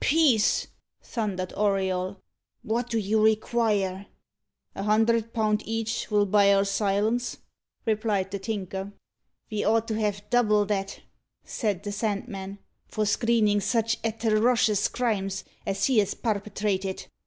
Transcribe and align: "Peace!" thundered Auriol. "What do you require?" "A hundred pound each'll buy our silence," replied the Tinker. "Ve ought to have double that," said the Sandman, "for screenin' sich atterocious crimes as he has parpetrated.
"Peace!" 0.00 0.68
thundered 1.02 1.52
Auriol. 1.52 2.16
"What 2.62 2.88
do 2.88 2.96
you 2.96 3.22
require?" 3.22 4.06
"A 4.74 4.84
hundred 4.84 5.34
pound 5.34 5.62
each'll 5.66 6.24
buy 6.24 6.50
our 6.54 6.64
silence," 6.64 7.36
replied 7.84 8.30
the 8.30 8.38
Tinker. 8.38 8.92
"Ve 9.50 9.64
ought 9.64 9.86
to 9.88 9.94
have 10.00 10.22
double 10.30 10.64
that," 10.64 11.00
said 11.44 11.82
the 11.82 11.92
Sandman, 11.92 12.58
"for 12.88 13.04
screenin' 13.04 13.60
sich 13.60 13.98
atterocious 14.02 14.88
crimes 14.88 15.44
as 15.66 15.84
he 15.84 15.98
has 15.98 16.14
parpetrated. 16.14 17.08